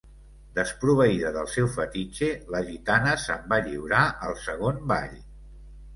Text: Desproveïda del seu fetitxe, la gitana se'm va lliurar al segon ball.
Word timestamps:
Desproveïda 0.53 1.33
del 1.35 1.49
seu 1.57 1.67
fetitxe, 1.75 2.29
la 2.55 2.63
gitana 2.71 3.15
se'm 3.27 3.45
va 3.53 3.63
lliurar 3.67 4.03
al 4.29 4.37
segon 4.49 4.85
ball. 4.95 5.17